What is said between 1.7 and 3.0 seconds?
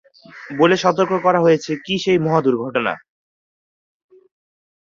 ‘কী সেই মহা দুর্ঘটনা?